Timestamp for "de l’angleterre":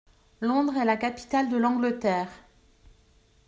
1.51-2.31